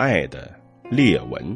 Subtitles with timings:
[0.00, 0.50] 爱的
[0.90, 1.54] 裂纹。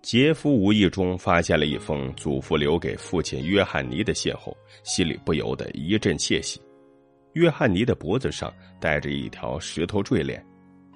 [0.00, 6.58] 杰夫无意中发现了一封祖父留给父亲约翰尼的信后，心里不由得一阵窃喜。
[7.34, 10.42] 约翰尼的脖子上戴着一条石头坠链，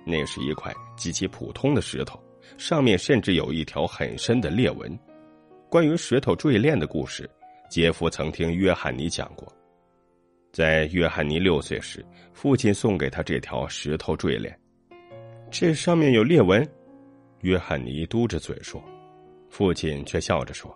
[0.07, 2.19] 那是一块极其普通的石头，
[2.57, 4.99] 上面甚至有一条很深的裂纹。
[5.69, 7.29] 关于石头坠链的故事，
[7.69, 9.47] 杰夫曾听约翰尼讲过。
[10.55, 12.03] 在约翰尼六岁时，
[12.33, 14.59] 父亲送给他这条石头坠链，
[15.51, 16.67] 这上面有裂纹。
[17.41, 18.83] 约翰尼嘟着嘴说。
[19.49, 20.71] 父亲却笑着说：“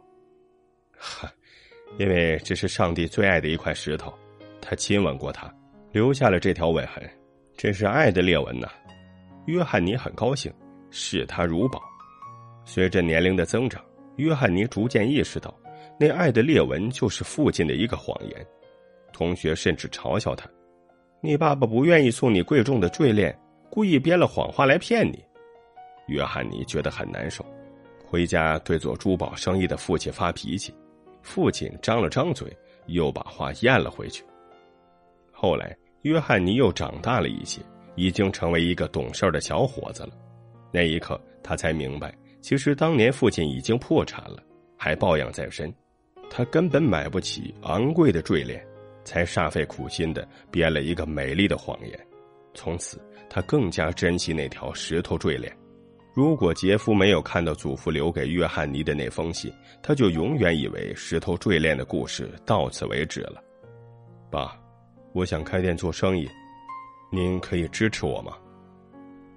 [0.97, 1.31] 哈，
[1.99, 4.13] 因为这是上帝最爱的一块石头，
[4.63, 5.55] 他亲吻过它，
[5.93, 7.07] 留下了这条吻痕，
[7.55, 8.67] 这是爱的裂纹呐。”
[9.47, 10.51] 约翰尼很高兴，
[10.91, 11.83] 视他如宝。
[12.65, 13.85] 随着年龄的增长，
[14.17, 15.55] 约翰尼逐渐意识到，
[16.01, 18.47] 那爱的裂纹就是父亲的一个谎言。
[19.13, 20.49] 同学甚至嘲笑他
[21.21, 23.39] ：“你爸爸不愿意送你贵重的坠链，
[23.75, 25.25] 故意编了谎话来骗你。”
[26.09, 27.43] 约翰尼觉得很难受。
[28.05, 30.75] 回家对做珠宝生意的父亲发脾气，
[31.23, 32.55] 父亲张了张嘴，
[32.89, 34.23] 又把话咽了回去。
[35.33, 37.63] 后来，约翰尼又长大了一些，
[37.95, 40.11] 已经成为一个懂事的小伙子了。
[40.71, 44.43] 那一刻，他才明白，其实当年父亲已经破产了，
[44.77, 45.73] 还抱恙在身，
[46.29, 48.63] 他根本买不起昂贵的坠链，
[49.05, 51.99] 才煞费苦心的编了一个美丽的谎言。
[52.53, 53.01] 从此，
[53.35, 55.51] 他更加珍惜那条石头坠链。
[56.13, 59.51] 如果杰夫没有看到祖父留给约翰尼的那封信，
[59.83, 63.43] 他就永远以为石头坠链的故事到此为止了。
[64.31, 64.55] 爸，
[65.15, 66.29] 我想开店做生意，
[67.11, 68.37] 您可以支持我吗？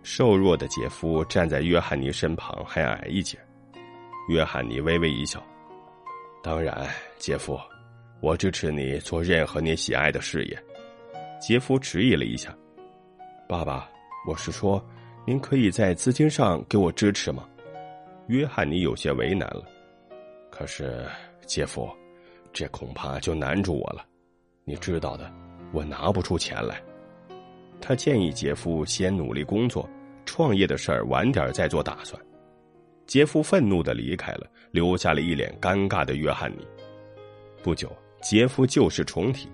[0.04, 3.40] 瘦弱的杰夫站在约翰尼身旁，还矮一截。
[4.28, 5.42] 约翰尼微微一笑
[6.44, 6.86] ：“当然，
[7.18, 7.58] 杰夫，
[8.22, 10.64] 我支持你做任何你喜爱的事业。”
[11.40, 12.54] 杰夫迟疑了一下
[13.48, 13.90] ：“爸爸，
[14.28, 14.84] 我是说。”
[15.28, 17.50] 您可以在资金上给我支持吗？
[18.28, 19.64] 约翰尼有些为难了。
[20.52, 21.04] 可是，
[21.48, 21.90] 姐夫，
[22.54, 24.06] 这恐怕就难住我了。
[24.66, 25.34] 你知道的，
[25.72, 26.80] 我拿不出钱来。
[27.82, 29.90] 他建议杰夫先努力工作，
[30.28, 32.22] 创业的事儿晚点再做打算。
[33.08, 36.68] 杰夫愤怒的离开了，留下了一脸尴尬的约翰尼。
[37.64, 39.50] 不久，杰夫旧事重提，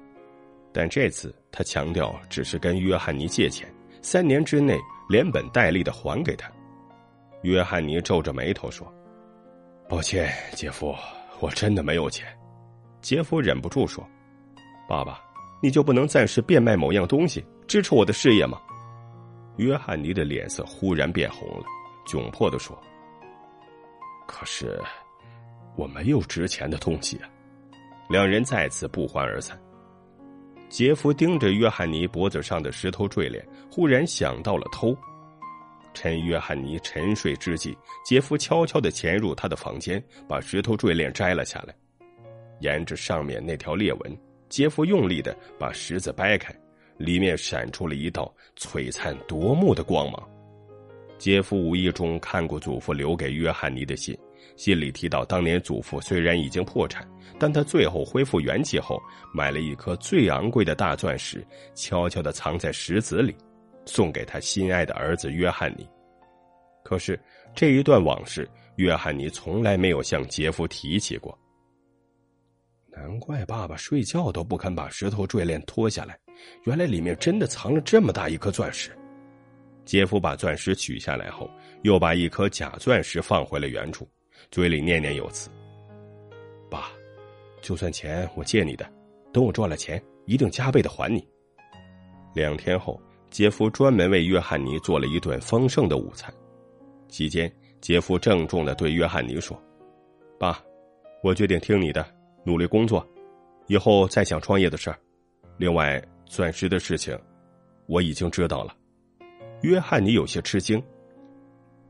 [0.74, 4.80] 但这次他强调只是跟约翰尼借钱，三年之内。
[5.10, 6.50] 连本带利的还给他，
[7.42, 8.90] 约翰尼皱着眉头说
[9.90, 10.96] ：“抱歉，杰夫，
[11.42, 12.26] 我真的没有钱。”
[13.04, 14.08] 杰夫忍不住说
[14.88, 15.22] ：“爸爸，
[15.62, 18.58] 你就不能暂时变卖某样东西，支持我的事业吗？”
[19.58, 21.66] 约翰尼的脸色忽然变红了，
[22.08, 22.82] 窘迫的说
[24.26, 24.82] ：“可是
[25.76, 27.28] 我没有值钱的东西啊！”
[28.08, 29.62] 两人再次不欢而散。
[30.72, 34.96] 杰夫盯着约翰尼脖子上的石头坠链，忽然想到了偷。
[35.94, 41.76] 趁约翰尼沉睡之际，杰夫悄悄的潜入他的房间，把石头坠链摘了下来。
[42.62, 44.18] 沿着上面那条裂纹，
[44.48, 46.56] 杰夫用力的把石子掰开，
[46.98, 50.30] 里面闪出了一道璀璨夺目的光芒。
[51.18, 54.18] 杰夫无意中看过祖父留给约翰尼的信。
[54.56, 57.07] 信里提到，当年祖父虽然已经破产，
[57.40, 59.02] 但他最后恢复元气后，
[59.34, 63.35] 买了一颗最昂贵的大钻石，悄悄的藏在石子里，
[63.85, 65.88] 送给他心爱的儿子约翰尼。
[66.84, 67.19] 可是
[67.56, 71.38] 这一段往事，约翰尼从来没有向杰夫提起过。
[72.91, 76.19] 难怪爸爸睡觉都不肯把石头坠链脱下来，
[76.66, 78.91] 原来里面真的藏了这么大一颗钻石。
[79.85, 81.50] 杰夫把钻石取下来后，
[81.84, 84.08] 又把一颗假钻石放回了原处。
[84.50, 85.50] 嘴里念念有词
[86.69, 86.90] ：“爸，
[87.62, 88.90] 就算钱我借你的，
[89.31, 91.25] 等我赚了钱，一定加倍的还你。”
[92.34, 96.34] 两天后，杰夫专门为约翰尼做了一顿丰盛的午餐。
[97.07, 99.62] 期间，杰夫郑重的对约翰尼说
[100.40, 100.63] ：“爸，
[101.22, 102.06] 我决定听你的，
[102.46, 103.06] 努力工作，
[103.68, 104.97] 以后再想创业的事儿。
[105.58, 107.18] 另外，钻石的事情，
[107.85, 108.76] 我已经知道了。”
[109.61, 110.82] 约翰尼有些吃惊，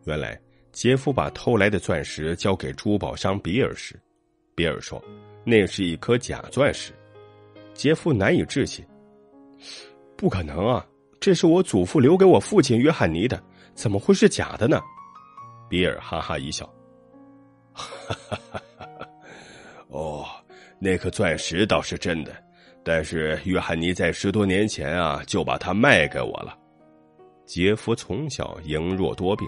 [0.05, 0.39] 原来。
[0.71, 3.99] 杰夫把偷来的钻石交给珠宝商比尔时，
[4.55, 5.03] 比尔说
[5.43, 6.93] ：“那是一颗假钻石。”
[7.73, 8.85] 杰夫难以置信
[10.15, 10.85] ：“不可能啊！
[11.19, 13.41] 这是我祖父留给我父亲约翰尼的，
[13.75, 14.81] 怎么会是假的呢？”
[15.69, 16.65] 比尔哈哈一笑
[17.73, 19.07] ：“哈哈哈哈哈！
[19.89, 20.25] 哦，
[20.79, 22.31] 那颗钻石倒是真的，
[22.83, 26.57] 但是约翰尼在十多年前啊就把它卖给我了。”
[27.45, 29.45] 杰夫从小羸弱多病。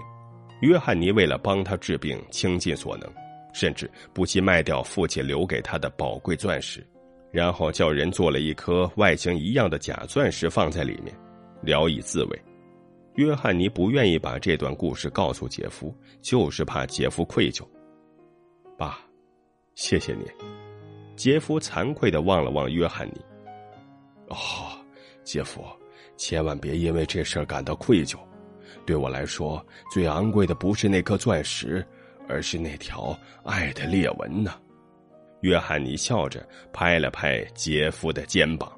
[0.64, 3.06] 约翰尼为了帮他治病，倾尽所能，
[3.52, 6.82] 甚至不惜卖掉父亲留给他的宝贵钻石，
[7.30, 11.14] 然后叫人做了一颗外形一样的假钻石放在里面，
[11.60, 12.42] 聊以自慰。
[13.16, 17.62] 约翰尼不愿意把这段故事告诉杰夫，就是怕杰夫愧疚。
[18.78, 18.98] 爸，
[19.74, 20.24] 谢谢你。
[21.14, 23.20] 杰夫惭愧的望了望约翰尼。
[24.28, 24.36] 哦，
[25.24, 25.62] 杰夫，
[26.16, 28.16] 千万别因为这事儿感到愧疚。
[28.86, 31.86] 对我来说，最昂贵的不是那颗钻石，
[32.28, 34.52] 而是那条爱的裂纹呢。
[35.40, 38.72] 约翰尼笑着拍了拍杰夫的肩膀。